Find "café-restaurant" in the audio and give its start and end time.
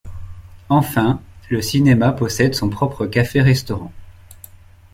3.05-3.91